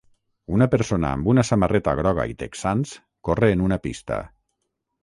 [0.59, 2.95] Una persona amb una samarreta groga i texans
[3.31, 4.21] corre en una pista.